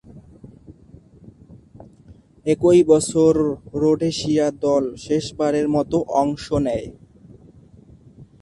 [2.45, 3.33] একই বছর
[3.73, 6.87] রোডেশিয়া দল শেষবারের মতো অংশ নেয়।